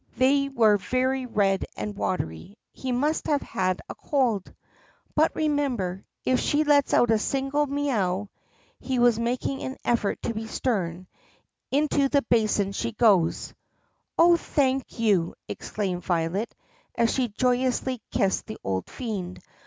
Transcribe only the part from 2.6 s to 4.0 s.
He must have had a